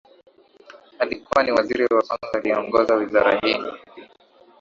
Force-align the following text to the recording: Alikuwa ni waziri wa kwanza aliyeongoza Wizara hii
Alikuwa 0.99 1.43
ni 1.43 1.51
waziri 1.51 1.83
wa 1.83 2.01
kwanza 2.03 2.27
aliyeongoza 2.37 2.93
Wizara 2.95 3.39
hii 3.39 3.57